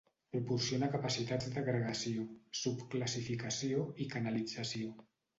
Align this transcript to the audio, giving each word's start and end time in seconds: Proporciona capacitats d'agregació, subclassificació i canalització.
Proporciona 0.35 0.87
capacitats 0.93 1.49
d'agregació, 1.57 2.23
subclassificació 2.59 3.83
i 4.07 4.07
canalització. 4.15 4.89